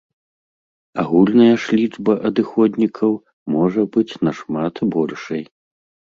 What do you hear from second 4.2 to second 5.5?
нашмат большай.